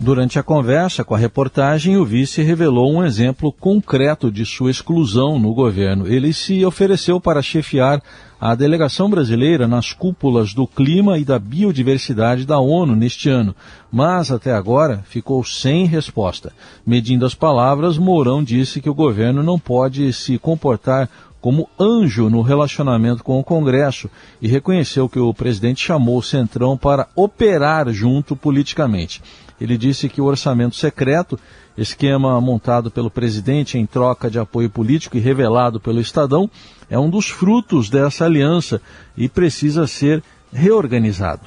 Durante 0.02 0.40
a 0.40 0.44
conversa 0.44 1.04
com 1.04 1.14
a 1.14 1.18
reportagem, 1.18 1.98
o 1.98 2.06
vice 2.06 2.42
revelou 2.42 2.90
um 2.90 3.04
exemplo 3.04 3.52
concreto 3.52 4.32
de 4.32 4.46
sua 4.46 4.72
exclusão 4.72 5.38
no 5.38 5.54
governo. 5.54 6.08
Ele 6.08 6.32
se 6.32 6.64
ofereceu 6.64 7.20
para 7.20 7.42
chefiar 7.42 8.02
a 8.40 8.56
delegação 8.56 9.10
brasileira 9.10 9.68
nas 9.68 9.92
cúpulas 9.92 10.54
do 10.54 10.66
clima 10.66 11.18
e 11.18 11.26
da 11.26 11.38
biodiversidade 11.38 12.46
da 12.46 12.58
ONU 12.58 12.96
neste 12.96 13.30
ano, 13.30 13.54
mas 13.92 14.32
até 14.32 14.54
agora 14.54 15.04
ficou 15.10 15.44
sem 15.44 15.86
resposta. 15.86 16.54
Medindo 16.86 17.26
as 17.26 17.36
palavras, 17.36 17.98
Mourão 17.98 18.42
disse 18.42 18.80
que 18.80 18.90
o 18.90 18.94
governo 18.94 19.44
não 19.44 19.60
pode 19.60 20.14
se 20.14 20.38
comportar 20.38 21.10
como 21.42 21.70
anjo 21.80 22.30
no 22.30 22.42
relacionamento 22.42 23.24
com 23.24 23.40
o 23.40 23.44
Congresso 23.44 24.10
e 24.42 24.48
reconheceu 24.48 25.10
que 25.10 25.20
o 25.20 25.34
presidente 25.34 25.86
chamou 25.86 26.18
o 26.18 26.24
Centrão 26.24 26.78
para 26.78 27.08
operar 27.16 27.92
junto 27.92 28.36
politicamente. 28.36 29.22
Ele 29.60 29.78
disse 29.78 30.08
que 30.08 30.22
o 30.22 30.26
orçamento 30.26 30.76
secreto, 30.76 31.38
esquema 31.78 32.40
montado 32.40 32.90
pelo 32.90 33.10
presidente 33.10 33.78
em 33.78 33.86
troca 33.86 34.30
de 34.30 34.40
apoio 34.40 34.70
político 34.70 35.18
e 35.18 35.20
revelado 35.20 35.80
pelo 35.80 36.00
Estadão, 36.00 36.50
é 36.90 36.98
um 36.98 37.10
dos 37.10 37.30
frutos 37.30 37.90
dessa 37.90 38.26
aliança 38.26 38.82
e 39.16 39.30
precisa 39.30 39.86
ser 39.88 40.24
reorganizado. 40.52 41.42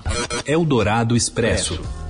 Eldorado 0.47 1.17
Expresso. 1.17 2.02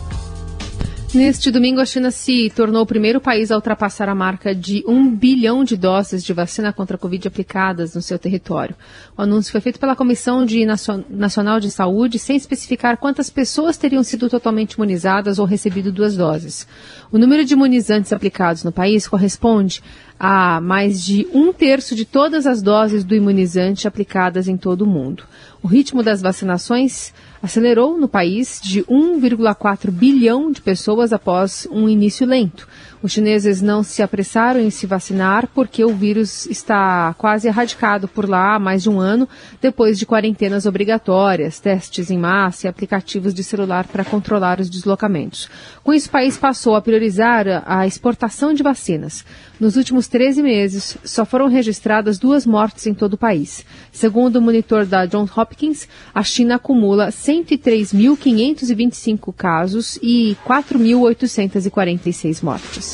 Neste 1.14 1.50
domingo, 1.50 1.78
a 1.78 1.84
China 1.84 2.10
se 2.10 2.50
tornou 2.56 2.84
o 2.84 2.86
primeiro 2.86 3.20
país 3.20 3.50
a 3.50 3.54
ultrapassar 3.54 4.08
a 4.08 4.14
marca 4.14 4.54
de 4.54 4.82
um 4.88 5.14
bilhão 5.14 5.62
de 5.62 5.76
doses 5.76 6.24
de 6.24 6.32
vacina 6.32 6.72
contra 6.72 6.96
a 6.96 6.98
Covid 6.98 7.28
aplicadas 7.28 7.94
no 7.94 8.00
seu 8.00 8.18
território. 8.18 8.74
O 9.14 9.20
anúncio 9.20 9.52
foi 9.52 9.60
feito 9.60 9.78
pela 9.78 9.94
Comissão 9.94 10.46
de 10.46 10.64
Nacional 11.10 11.60
de 11.60 11.70
Saúde, 11.70 12.18
sem 12.18 12.34
especificar 12.34 12.96
quantas 12.96 13.28
pessoas 13.28 13.76
teriam 13.76 14.02
sido 14.02 14.26
totalmente 14.30 14.72
imunizadas 14.72 15.38
ou 15.38 15.44
recebido 15.44 15.92
duas 15.92 16.16
doses. 16.16 16.66
O 17.10 17.18
número 17.18 17.44
de 17.44 17.52
imunizantes 17.52 18.10
aplicados 18.10 18.64
no 18.64 18.72
país 18.72 19.06
corresponde 19.06 19.82
a 20.18 20.62
mais 20.62 21.04
de 21.04 21.28
um 21.34 21.52
terço 21.52 21.94
de 21.94 22.06
todas 22.06 22.46
as 22.46 22.62
doses 22.62 23.04
do 23.04 23.14
imunizante 23.14 23.86
aplicadas 23.86 24.48
em 24.48 24.56
todo 24.56 24.82
o 24.82 24.86
mundo. 24.86 25.24
O 25.62 25.66
ritmo 25.68 26.02
das 26.02 26.22
vacinações 26.22 27.12
acelerou 27.42 27.98
no 27.98 28.08
país 28.08 28.60
de 28.62 28.84
1,4 28.84 29.90
bilhão 29.90 30.52
de 30.52 30.60
pessoas 30.60 31.12
após 31.12 31.66
um 31.70 31.88
início 31.88 32.24
lento. 32.26 32.68
Os 33.02 33.10
chineses 33.10 33.60
não 33.60 33.82
se 33.82 34.00
apressaram 34.00 34.60
em 34.60 34.70
se 34.70 34.86
vacinar 34.86 35.48
porque 35.52 35.84
o 35.84 35.92
vírus 35.92 36.46
está 36.46 37.12
quase 37.18 37.48
erradicado 37.48 38.06
por 38.06 38.28
lá 38.28 38.54
há 38.54 38.60
mais 38.60 38.84
de 38.84 38.90
um 38.90 39.00
ano, 39.00 39.28
depois 39.60 39.98
de 39.98 40.06
quarentenas 40.06 40.66
obrigatórias, 40.66 41.58
testes 41.58 42.12
em 42.12 42.18
massa 42.18 42.66
e 42.66 42.70
aplicativos 42.70 43.34
de 43.34 43.42
celular 43.42 43.88
para 43.88 44.04
controlar 44.04 44.60
os 44.60 44.70
deslocamentos. 44.70 45.50
Com 45.82 45.92
isso, 45.92 46.06
o 46.06 46.12
país 46.12 46.36
passou 46.36 46.76
a 46.76 46.80
priorizar 46.80 47.64
a 47.66 47.88
exportação 47.88 48.54
de 48.54 48.62
vacinas. 48.62 49.24
Nos 49.58 49.74
últimos 49.76 50.06
13 50.06 50.40
meses, 50.42 50.96
só 51.04 51.24
foram 51.24 51.48
registradas 51.48 52.18
duas 52.18 52.46
mortes 52.46 52.86
em 52.86 52.94
todo 52.94 53.14
o 53.14 53.18
país. 53.18 53.66
Segundo 53.90 54.36
o 54.36 54.42
monitor 54.42 54.86
da 54.86 55.06
Johns 55.06 55.36
Hopkins, 55.36 55.88
a 56.14 56.22
China 56.22 56.54
acumula 56.54 57.08
103.525 57.08 59.34
casos 59.34 59.98
e 60.02 60.36
4.846 60.46 62.44
mortes. 62.44 62.91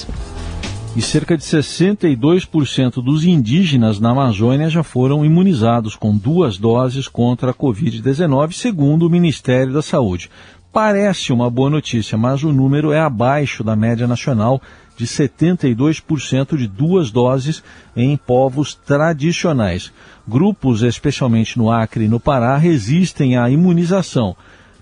E 0.96 1.02
cerca 1.02 1.36
de 1.36 1.44
62% 1.44 3.02
dos 3.02 3.24
indígenas 3.24 4.00
na 4.00 4.10
Amazônia 4.10 4.68
já 4.68 4.82
foram 4.82 5.24
imunizados 5.24 5.94
com 5.94 6.16
duas 6.16 6.58
doses 6.58 7.06
contra 7.06 7.52
a 7.52 7.54
Covid-19, 7.54 8.52
segundo 8.52 9.06
o 9.06 9.10
Ministério 9.10 9.72
da 9.72 9.82
Saúde. 9.82 10.28
Parece 10.72 11.32
uma 11.32 11.48
boa 11.48 11.70
notícia, 11.70 12.18
mas 12.18 12.42
o 12.42 12.52
número 12.52 12.92
é 12.92 13.00
abaixo 13.00 13.62
da 13.62 13.76
média 13.76 14.06
nacional 14.06 14.60
de 14.96 15.06
72% 15.06 16.56
de 16.56 16.66
duas 16.66 17.10
doses 17.10 17.62
em 17.96 18.16
povos 18.16 18.74
tradicionais. 18.74 19.92
Grupos, 20.26 20.82
especialmente 20.82 21.56
no 21.56 21.70
Acre 21.70 22.04
e 22.04 22.08
no 22.08 22.18
Pará, 22.18 22.56
resistem 22.56 23.36
à 23.36 23.48
imunização 23.48 24.36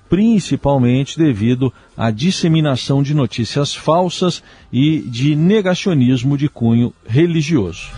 principalmente 0.08 1.18
devido 1.18 1.72
à 1.96 2.10
disseminação 2.10 3.02
de 3.02 3.14
notícias 3.14 3.74
falsas 3.74 4.42
e 4.72 5.00
de 5.00 5.34
negacionismo 5.34 6.36
de 6.36 6.48
cunho 6.48 6.92
religioso. 7.06 7.90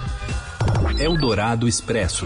Eldorado 0.98 1.68
Expresso. 1.68 2.24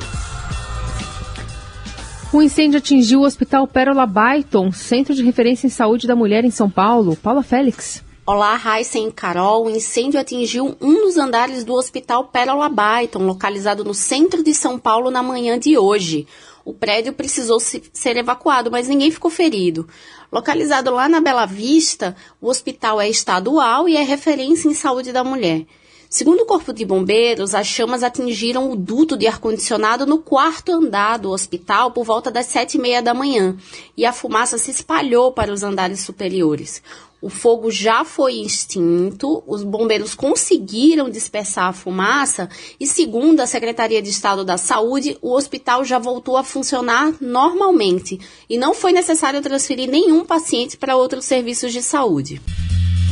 O 2.33 2.41
incêndio 2.41 2.79
atingiu 2.79 3.21
o 3.21 3.25
Hospital 3.25 3.67
Pérola 3.67 4.07
Byton, 4.07 4.73
centro 4.73 5.15
de 5.15 5.23
referência 5.23 5.67
em 5.67 5.71
saúde 5.71 6.07
da 6.07 6.17
mulher 6.17 6.45
em 6.45 6.51
São 6.51 6.71
Paulo. 6.71 7.15
Paula 7.15 7.43
Félix. 7.43 8.03
Olá, 8.25 8.55
Raíssen 8.55 9.09
e 9.09 9.13
Carol. 9.13 9.67
O 9.67 9.71
incêndio 9.71 10.19
atingiu 10.19 10.77
um 10.81 10.95
dos 11.05 11.19
andares 11.19 11.65
do 11.65 11.75
Hospital 11.75 12.25
Pérola 12.25 12.71
Byton, 12.71 13.27
localizado 13.27 13.85
no 13.85 13.93
centro 13.93 14.43
de 14.43 14.55
São 14.55 14.79
Paulo 14.79 15.11
na 15.11 15.23
manhã 15.23 15.59
de 15.59 15.77
hoje. 15.77 16.27
O 16.65 16.73
prédio 16.73 17.13
precisou 17.13 17.59
ser 17.61 18.17
evacuado, 18.17 18.71
mas 18.71 18.89
ninguém 18.89 19.11
ficou 19.11 19.31
ferido. 19.31 19.89
Localizado 20.31 20.91
lá 20.93 21.09
na 21.09 21.21
Bela 21.21 21.47
Vista, 21.47 22.17
o 22.41 22.49
hospital 22.49 23.01
é 23.01 23.09
estadual 23.09 23.89
e 23.89 23.97
é 23.97 24.03
referência 24.03 24.69
em 24.69 24.75
saúde 24.75 25.13
da 25.13 25.25
mulher. 25.25 25.67
Segundo 26.09 26.43
o 26.43 26.47
Corpo 26.47 26.75
de 26.75 26.85
Bombeiros, 26.85 27.55
as 27.55 27.67
chamas 27.67 28.03
atingiram 28.03 28.71
o 28.71 28.77
duto 28.77 29.17
de 29.17 29.27
ar-condicionado 29.27 30.05
no 30.05 30.19
quarto 30.19 30.71
andar 30.71 31.19
do 31.19 31.31
hospital 31.31 31.91
por 31.91 32.05
volta 32.05 32.31
das 32.31 32.47
sete 32.47 32.75
e 32.75 32.81
meia 32.81 33.01
da 33.01 33.15
manhã 33.15 33.57
e 33.97 34.05
a 34.05 34.13
fumaça 34.13 34.59
se 34.59 34.71
espalhou 34.71 35.33
para 35.33 35.51
os 35.51 35.63
andares 35.63 36.01
superiores. 36.01 36.83
O 37.23 37.29
fogo 37.29 37.71
já 37.71 38.05
foi 38.05 38.35
extinto, 38.41 39.45
os 39.47 39.63
bombeiros 39.63 40.13
conseguiram 40.13 41.09
dispersar 41.09 41.69
a 41.69 41.73
fumaça 41.73 42.49
e, 42.81 42.87
segundo 42.87 43.39
a 43.39 43.47
Secretaria 43.47 44.03
de 44.03 44.11
Estado 44.11 44.45
da 44.45 44.59
Saúde, 44.59 45.17
o 45.23 45.33
hospital 45.33 45.85
já 45.85 46.01
voltou 46.01 46.37
a 46.37 46.43
funcionar 46.43 47.15
normalmente 47.21 48.19
e 48.51 48.59
não 48.59 48.75
foi 48.75 48.91
necessário 48.91 49.41
transferir 49.41 49.89
nenhum 49.89 50.25
paciente 50.25 50.77
para 50.77 50.97
outros 50.97 51.25
serviços 51.25 51.73
de 51.73 51.81
saúde. 51.81 52.43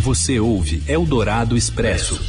Você 0.02 0.40
ouve 0.40 0.82
Eldorado 0.88 1.56
Expresso. 1.56 2.20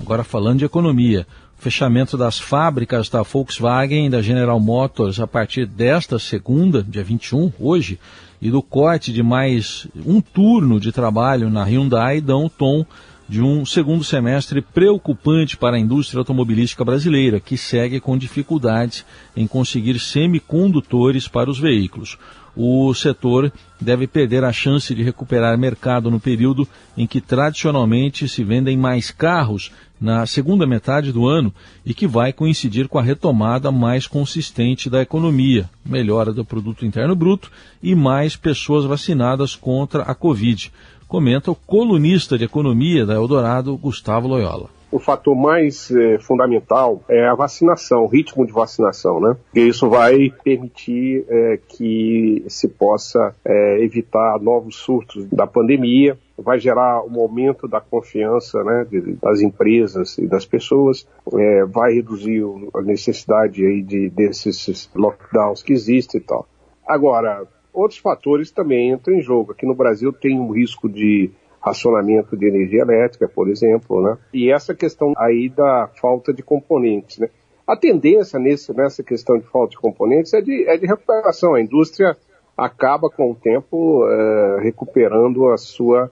Agora 0.00 0.24
falando 0.24 0.58
de 0.58 0.64
economia. 0.64 1.28
Fechamento 1.58 2.16
das 2.16 2.38
fábricas 2.38 3.08
da 3.08 3.22
Volkswagen 3.22 4.06
e 4.06 4.10
da 4.10 4.20
General 4.20 4.60
Motors 4.60 5.18
a 5.18 5.26
partir 5.26 5.66
desta 5.66 6.18
segunda, 6.18 6.82
dia 6.82 7.02
21, 7.02 7.52
hoje, 7.58 7.98
e 8.40 8.50
do 8.50 8.62
corte 8.62 9.12
de 9.12 9.22
mais 9.22 9.88
um 10.04 10.20
turno 10.20 10.78
de 10.78 10.92
trabalho 10.92 11.48
na 11.50 11.64
Hyundai 11.64 12.20
dão 12.20 12.44
o 12.44 12.50
tom 12.50 12.84
de 13.28 13.42
um 13.42 13.66
segundo 13.66 14.04
semestre 14.04 14.60
preocupante 14.60 15.56
para 15.56 15.76
a 15.76 15.80
indústria 15.80 16.20
automobilística 16.20 16.84
brasileira, 16.84 17.40
que 17.40 17.56
segue 17.56 17.98
com 17.98 18.16
dificuldades 18.16 19.04
em 19.36 19.46
conseguir 19.46 19.98
semicondutores 19.98 21.26
para 21.26 21.50
os 21.50 21.58
veículos. 21.58 22.16
O 22.56 22.94
setor 22.94 23.52
deve 23.78 24.06
perder 24.06 24.42
a 24.42 24.50
chance 24.50 24.94
de 24.94 25.02
recuperar 25.02 25.58
mercado 25.58 26.10
no 26.10 26.18
período 26.18 26.66
em 26.96 27.06
que 27.06 27.20
tradicionalmente 27.20 28.26
se 28.26 28.42
vendem 28.42 28.78
mais 28.78 29.10
carros 29.10 29.70
na 30.00 30.24
segunda 30.24 30.66
metade 30.66 31.12
do 31.12 31.26
ano 31.26 31.52
e 31.84 31.92
que 31.92 32.06
vai 32.06 32.32
coincidir 32.32 32.88
com 32.88 32.98
a 32.98 33.02
retomada 33.02 33.70
mais 33.70 34.06
consistente 34.06 34.88
da 34.88 35.02
economia, 35.02 35.68
melhora 35.84 36.32
do 36.32 36.44
produto 36.46 36.86
interno 36.86 37.14
bruto 37.14 37.50
e 37.82 37.94
mais 37.94 38.36
pessoas 38.36 38.86
vacinadas 38.86 39.54
contra 39.54 40.02
a 40.04 40.14
Covid. 40.14 40.72
comenta 41.06 41.50
o 41.50 41.54
colunista 41.54 42.38
de 42.38 42.44
economia 42.44 43.04
da 43.04 43.14
Eldorado, 43.14 43.76
Gustavo 43.76 44.26
Loyola 44.26 44.75
o 44.90 44.98
fator 44.98 45.34
mais 45.34 45.90
é, 45.90 46.18
fundamental 46.18 47.02
é 47.08 47.26
a 47.26 47.34
vacinação, 47.34 48.04
o 48.04 48.06
ritmo 48.06 48.46
de 48.46 48.52
vacinação, 48.52 49.20
né? 49.20 49.36
E 49.54 49.60
isso 49.60 49.88
vai 49.88 50.30
permitir 50.44 51.24
é, 51.28 51.58
que 51.68 52.44
se 52.48 52.68
possa 52.68 53.34
é, 53.44 53.82
evitar 53.82 54.38
novos 54.40 54.76
surtos 54.76 55.26
da 55.26 55.46
pandemia, 55.46 56.16
vai 56.38 56.58
gerar 56.58 57.02
um 57.04 57.20
aumento 57.20 57.66
da 57.66 57.80
confiança 57.80 58.62
né, 58.62 58.86
das 59.22 59.40
empresas 59.40 60.18
e 60.18 60.26
das 60.26 60.44
pessoas, 60.44 61.08
é, 61.32 61.64
vai 61.64 61.94
reduzir 61.94 62.44
a 62.74 62.82
necessidade 62.82 63.64
aí 63.64 63.82
de, 63.82 64.10
desses 64.10 64.90
lockdowns 64.94 65.62
que 65.62 65.72
existem 65.72 66.20
e 66.20 66.24
tal. 66.24 66.46
Agora, 66.86 67.46
outros 67.72 67.98
fatores 67.98 68.50
também 68.50 68.90
entram 68.90 69.14
em 69.14 69.22
jogo. 69.22 69.52
Aqui 69.52 69.66
no 69.66 69.74
Brasil 69.74 70.12
tem 70.12 70.38
um 70.38 70.52
risco 70.52 70.88
de 70.88 71.30
racionamento 71.66 72.36
de 72.36 72.46
energia 72.46 72.82
elétrica, 72.82 73.28
por 73.28 73.48
exemplo, 73.48 74.00
né? 74.00 74.16
E 74.32 74.52
essa 74.52 74.72
questão 74.72 75.12
aí 75.16 75.48
da 75.48 75.90
falta 76.00 76.32
de 76.32 76.42
componentes, 76.42 77.18
né? 77.18 77.28
A 77.66 77.76
tendência 77.76 78.38
nesse, 78.38 78.72
nessa 78.72 79.02
questão 79.02 79.36
de 79.38 79.46
falta 79.46 79.70
de 79.70 79.78
componentes 79.78 80.32
é 80.32 80.40
de, 80.40 80.68
é 80.68 80.76
de 80.76 80.86
recuperação. 80.86 81.54
A 81.54 81.60
indústria 81.60 82.16
acaba 82.56 83.10
com 83.10 83.32
o 83.32 83.34
tempo 83.34 84.06
é, 84.08 84.60
recuperando 84.62 85.48
a 85.48 85.56
sua, 85.56 86.08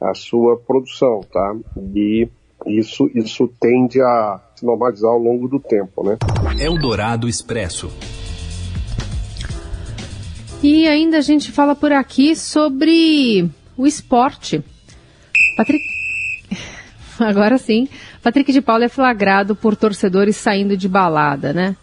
a 0.00 0.14
sua 0.14 0.56
produção, 0.56 1.20
tá? 1.30 1.54
E 1.94 2.26
isso, 2.66 3.10
isso 3.14 3.46
tende 3.60 4.00
a 4.00 4.40
se 4.56 4.64
normalizar 4.64 5.10
ao 5.10 5.18
longo 5.18 5.46
do 5.46 5.60
tempo, 5.60 6.02
né? 6.02 6.16
Eldorado 6.58 7.28
Expresso. 7.28 7.92
E 10.62 10.88
ainda 10.88 11.18
a 11.18 11.20
gente 11.20 11.52
fala 11.52 11.74
por 11.74 11.92
aqui 11.92 12.34
sobre 12.34 13.50
o 13.76 13.86
esporte. 13.86 14.64
Patrick. 15.56 15.84
Agora 17.18 17.58
sim. 17.58 17.88
Patrick 18.22 18.52
de 18.52 18.60
Paula 18.60 18.84
é 18.84 18.88
flagrado 18.88 19.54
por 19.54 19.76
torcedores 19.76 20.36
saindo 20.36 20.76
de 20.76 20.88
balada, 20.88 21.52
né? 21.52 21.76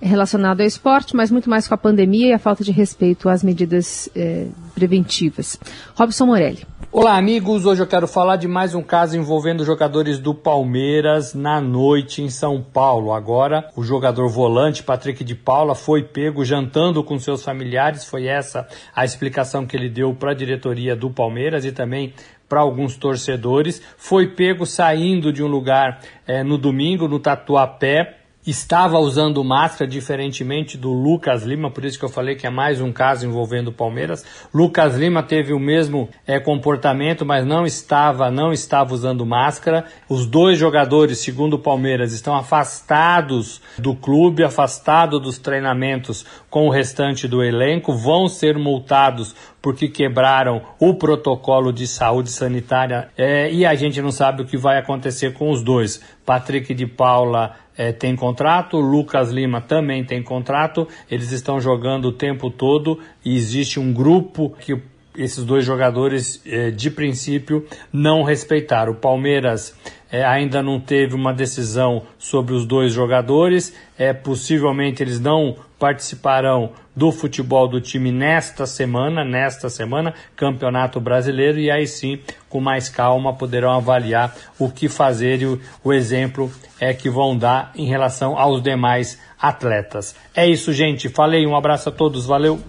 É 0.00 0.06
relacionado 0.06 0.60
ao 0.60 0.66
esporte, 0.66 1.16
mas 1.16 1.30
muito 1.30 1.48
mais 1.48 1.68
com 1.68 1.74
a 1.74 1.78
pandemia 1.78 2.28
e 2.28 2.32
a 2.32 2.38
falta 2.38 2.64
de 2.64 2.72
respeito 2.72 3.28
às 3.28 3.42
medidas 3.42 4.08
eh, 4.14 4.48
preventivas. 4.74 5.58
Robson 5.94 6.26
Morelli. 6.26 6.66
Olá, 6.96 7.16
amigos. 7.16 7.66
Hoje 7.66 7.82
eu 7.82 7.86
quero 7.88 8.06
falar 8.06 8.36
de 8.36 8.46
mais 8.46 8.72
um 8.72 8.82
caso 8.82 9.16
envolvendo 9.16 9.64
jogadores 9.64 10.18
do 10.18 10.32
Palmeiras 10.32 11.34
na 11.34 11.60
noite 11.60 12.22
em 12.22 12.30
São 12.30 12.62
Paulo. 12.62 13.12
Agora, 13.12 13.68
o 13.74 13.82
jogador 13.82 14.28
volante 14.28 14.82
Patrick 14.82 15.24
de 15.24 15.34
Paula 15.34 15.74
foi 15.74 16.04
pego 16.04 16.44
jantando 16.44 17.02
com 17.02 17.18
seus 17.18 17.42
familiares. 17.42 18.04
Foi 18.04 18.26
essa 18.26 18.68
a 18.94 19.04
explicação 19.04 19.66
que 19.66 19.76
ele 19.76 19.88
deu 19.88 20.14
para 20.14 20.30
a 20.30 20.34
diretoria 20.34 20.94
do 20.94 21.10
Palmeiras 21.10 21.64
e 21.64 21.72
também 21.72 22.14
para 22.54 22.60
alguns 22.60 22.96
torcedores. 22.96 23.82
Foi 23.96 24.28
pego 24.28 24.64
saindo 24.64 25.32
de 25.32 25.42
um 25.42 25.48
lugar 25.48 25.98
é, 26.24 26.44
no 26.44 26.56
domingo, 26.56 27.08
no 27.08 27.18
Tatuapé, 27.18 28.18
estava 28.46 28.98
usando 28.98 29.42
máscara, 29.42 29.90
diferentemente 29.90 30.76
do 30.76 30.92
Lucas 30.92 31.42
Lima, 31.42 31.70
por 31.70 31.84
isso 31.84 31.98
que 31.98 32.04
eu 32.04 32.10
falei 32.10 32.34
que 32.34 32.46
é 32.46 32.50
mais 32.50 32.80
um 32.80 32.92
caso 32.92 33.26
envolvendo 33.26 33.68
o 33.68 33.72
Palmeiras. 33.72 34.24
Lucas 34.52 34.96
Lima 34.96 35.22
teve 35.22 35.52
o 35.52 35.58
mesmo 35.58 36.08
é, 36.26 36.38
comportamento, 36.38 37.24
mas 37.24 37.46
não 37.46 37.64
estava, 37.64 38.30
não 38.30 38.52
estava 38.52 38.92
usando 38.92 39.24
máscara. 39.24 39.84
Os 40.08 40.26
dois 40.26 40.58
jogadores, 40.58 41.18
segundo 41.18 41.54
o 41.54 41.58
Palmeiras, 41.58 42.12
estão 42.12 42.36
afastados 42.36 43.62
do 43.78 43.94
clube, 43.94 44.44
afastados 44.44 45.20
dos 45.20 45.38
treinamentos 45.38 46.26
com 46.50 46.66
o 46.66 46.70
restante 46.70 47.26
do 47.26 47.42
elenco, 47.42 47.94
vão 47.94 48.28
ser 48.28 48.58
multados 48.58 49.34
porque 49.64 49.88
quebraram 49.88 50.60
o 50.78 50.92
protocolo 50.92 51.72
de 51.72 51.86
saúde 51.86 52.30
sanitária 52.30 53.08
é, 53.16 53.50
e 53.50 53.64
a 53.64 53.74
gente 53.74 54.02
não 54.02 54.12
sabe 54.12 54.42
o 54.42 54.44
que 54.44 54.58
vai 54.58 54.78
acontecer 54.78 55.32
com 55.32 55.50
os 55.50 55.62
dois. 55.62 56.02
Patrick 56.26 56.74
de 56.74 56.86
Paula 56.86 57.56
é, 57.76 57.92
tem 57.92 58.14
contrato, 58.14 58.78
Lucas 58.78 59.30
Lima 59.30 59.60
também 59.60 60.04
tem 60.04 60.22
contrato, 60.22 60.86
eles 61.10 61.32
estão 61.32 61.60
jogando 61.60 62.06
o 62.06 62.12
tempo 62.12 62.50
todo 62.50 62.98
e 63.24 63.36
existe 63.36 63.80
um 63.80 63.92
grupo 63.92 64.50
que 64.50 64.80
esses 65.16 65.44
dois 65.44 65.64
jogadores, 65.64 66.42
é, 66.44 66.70
de 66.70 66.90
princípio, 66.90 67.66
não 67.92 68.22
respeitaram. 68.22 68.92
O 68.92 68.96
Palmeiras 68.96 69.76
é, 70.14 70.24
ainda 70.24 70.62
não 70.62 70.78
teve 70.78 71.16
uma 71.16 71.34
decisão 71.34 72.04
sobre 72.16 72.54
os 72.54 72.64
dois 72.64 72.92
jogadores, 72.92 73.74
é, 73.98 74.12
possivelmente 74.12 75.02
eles 75.02 75.18
não 75.18 75.56
participarão 75.76 76.70
do 76.94 77.10
futebol 77.10 77.66
do 77.66 77.80
time 77.80 78.12
nesta 78.12 78.64
semana, 78.64 79.24
nesta 79.24 79.68
semana, 79.68 80.14
Campeonato 80.36 81.00
Brasileiro, 81.00 81.58
e 81.58 81.68
aí 81.68 81.84
sim, 81.88 82.20
com 82.48 82.60
mais 82.60 82.88
calma, 82.88 83.34
poderão 83.34 83.72
avaliar 83.72 84.32
o 84.56 84.70
que 84.70 84.88
fazer 84.88 85.42
e 85.42 85.46
o, 85.46 85.60
o 85.82 85.92
exemplo 85.92 86.48
é 86.78 86.94
que 86.94 87.10
vão 87.10 87.36
dar 87.36 87.72
em 87.74 87.86
relação 87.86 88.38
aos 88.38 88.62
demais 88.62 89.20
atletas. 89.36 90.14
É 90.32 90.46
isso, 90.46 90.72
gente. 90.72 91.08
Falei, 91.08 91.44
um 91.44 91.56
abraço 91.56 91.88
a 91.88 91.92
todos, 91.92 92.24
valeu! 92.24 92.60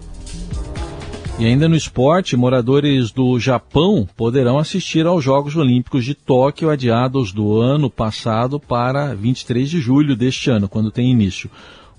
E 1.38 1.44
ainda 1.44 1.68
no 1.68 1.76
esporte, 1.76 2.34
moradores 2.34 3.10
do 3.10 3.38
Japão 3.38 4.08
poderão 4.16 4.58
assistir 4.58 5.06
aos 5.06 5.22
Jogos 5.22 5.54
Olímpicos 5.54 6.02
de 6.02 6.14
Tóquio 6.14 6.70
adiados 6.70 7.30
do 7.30 7.60
ano 7.60 7.90
passado 7.90 8.58
para 8.58 9.14
23 9.14 9.68
de 9.68 9.78
julho 9.78 10.16
deste 10.16 10.48
ano, 10.48 10.66
quando 10.66 10.90
tem 10.90 11.10
início. 11.10 11.50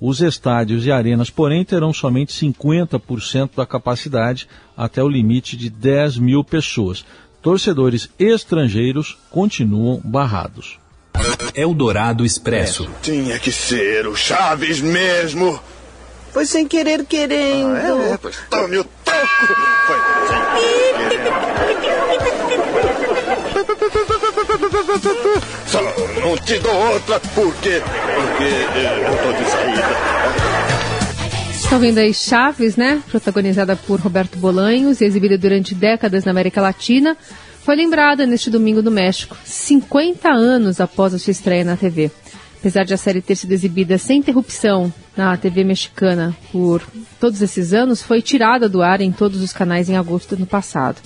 Os 0.01 0.21
estádios 0.21 0.87
e 0.87 0.91
arenas, 0.91 1.29
porém, 1.29 1.63
terão 1.63 1.93
somente 1.93 2.33
50% 2.33 3.51
da 3.55 3.65
capacidade 3.65 4.47
até 4.75 5.03
o 5.03 5.09
limite 5.09 5.55
de 5.55 5.69
10 5.69 6.17
mil 6.17 6.43
pessoas. 6.43 7.05
Torcedores 7.39 8.09
estrangeiros 8.17 9.19
continuam 9.29 10.01
barrados. 10.03 10.79
Eldorado 11.53 12.25
Expresso. 12.25 12.89
Tinha 13.03 13.37
que 13.37 13.51
ser 13.51 14.07
o 14.07 14.15
Chaves 14.15 14.81
mesmo. 14.81 15.59
Foi 16.31 16.45
sem 16.45 16.67
querer 16.67 17.05
querendo. 17.05 17.75
Ah, 17.75 18.13
é, 18.13 18.17
pois 18.17 18.37
tome 18.49 18.77
o 18.77 18.85
Foi. 19.87 19.97
Só 25.67 25.81
não 26.21 26.37
te 26.37 26.59
dou 26.59 26.75
outra 26.93 27.19
porque. 27.33 27.81
porque 28.15 28.43
eu 28.43 29.17
tô 29.23 29.33
de 29.33 29.49
saída. 29.49 30.27
Estão 31.51 31.79
vendo 31.79 31.97
aí 31.97 32.13
Chaves, 32.13 32.77
né? 32.77 33.01
Protagonizada 33.09 33.75
por 33.75 33.99
Roberto 33.99 34.37
Bolanhos 34.37 35.01
e 35.01 35.05
exibida 35.05 35.37
durante 35.37 35.75
décadas 35.75 36.23
na 36.23 36.31
América 36.31 36.61
Latina. 36.61 37.17
Foi 37.63 37.75
lembrada 37.75 38.25
neste 38.25 38.49
domingo 38.49 38.81
no 38.81 38.89
México, 38.89 39.35
50 39.43 40.29
anos 40.29 40.79
após 40.79 41.13
a 41.13 41.19
sua 41.19 41.31
estreia 41.31 41.65
na 41.65 41.75
TV. 41.75 42.09
Apesar 42.59 42.85
de 42.85 42.93
a 42.93 42.97
série 42.97 43.21
ter 43.21 43.35
sido 43.35 43.51
exibida 43.51 43.97
sem 43.97 44.19
interrupção 44.19 44.93
na 45.17 45.35
TV 45.35 45.63
mexicana 45.63 46.35
por 46.51 46.81
todos 47.19 47.41
esses 47.41 47.73
anos, 47.73 48.01
foi 48.01 48.21
tirada 48.21 48.69
do 48.69 48.81
ar 48.81 49.01
em 49.01 49.11
todos 49.11 49.41
os 49.41 49.51
canais 49.51 49.89
em 49.89 49.97
agosto 49.97 50.35
do 50.35 50.39
ano 50.39 50.45
passado. 50.45 51.01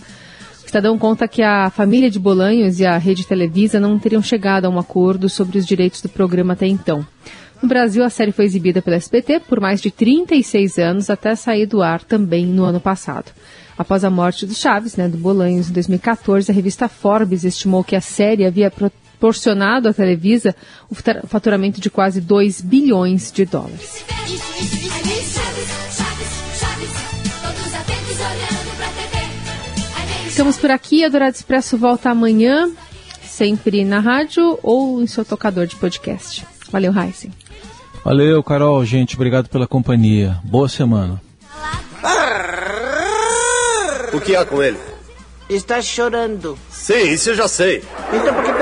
Estadão 0.65 0.97
conta 0.97 1.27
que 1.27 1.41
a 1.41 1.69
família 1.69 2.09
de 2.09 2.19
Bolanhos 2.19 2.79
e 2.79 2.85
a 2.85 2.97
rede 2.97 3.25
Televisa 3.25 3.79
não 3.79 3.97
teriam 3.97 4.21
chegado 4.21 4.65
a 4.65 4.69
um 4.69 4.79
acordo 4.79 5.27
sobre 5.27 5.57
os 5.57 5.65
direitos 5.65 6.01
do 6.01 6.09
programa 6.09 6.53
até 6.53 6.67
então. 6.67 7.05
No 7.61 7.67
Brasil, 7.67 8.03
a 8.03 8.09
série 8.09 8.31
foi 8.31 8.45
exibida 8.45 8.81
pela 8.81 8.95
SBT 8.95 9.41
por 9.41 9.59
mais 9.59 9.81
de 9.81 9.91
36 9.91 10.77
anos 10.79 11.09
até 11.09 11.35
sair 11.35 11.65
do 11.65 11.81
ar 11.81 12.03
também 12.03 12.45
no 12.45 12.63
ano 12.63 12.79
passado. 12.79 13.31
Após 13.77 14.03
a 14.03 14.09
morte 14.09 14.45
do 14.45 14.53
Chaves, 14.53 14.95
né, 14.95 15.07
do 15.07 15.17
Bolanhos, 15.17 15.69
em 15.69 15.73
2014, 15.73 16.51
a 16.51 16.53
revista 16.53 16.87
Forbes 16.87 17.43
estimou 17.43 17.83
que 17.83 17.95
a 17.95 18.01
série 18.01 18.45
havia 18.45 18.71
proporcionado 19.21 19.87
à 19.87 19.93
Televisa 19.93 20.55
o 20.89 20.95
faturamento 21.27 21.79
de 21.79 21.91
quase 21.91 22.19
2 22.19 22.59
bilhões 22.61 23.31
de 23.31 23.45
dólares. 23.45 24.03
Ficamos 30.29 30.57
por 30.57 30.71
aqui. 30.71 31.05
A 31.05 31.09
Dourado 31.09 31.35
Expresso 31.35 31.77
volta 31.77 32.09
amanhã, 32.09 32.71
sempre 33.21 33.85
na 33.85 33.99
rádio 33.99 34.57
ou 34.63 34.99
em 34.99 35.05
seu 35.05 35.23
tocador 35.23 35.67
de 35.67 35.75
podcast. 35.75 36.43
Valeu, 36.71 36.91
Heisen. 36.91 37.31
Valeu, 38.03 38.41
Carol. 38.41 38.83
Gente, 38.83 39.15
obrigado 39.15 39.49
pela 39.49 39.67
companhia. 39.67 40.39
Boa 40.43 40.67
semana. 40.67 41.21
O 44.13 44.19
que 44.19 44.35
há 44.35 44.43
com 44.43 44.63
ele? 44.63 44.77
Está 45.47 45.81
chorando. 45.81 46.57
Sim, 46.69 47.11
isso 47.11 47.29
eu 47.29 47.35
já 47.35 47.47
sei. 47.47 47.83
Então 48.13 48.33
por 48.33 48.43
que 48.43 48.50